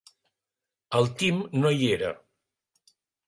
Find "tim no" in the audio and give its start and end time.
1.19-1.73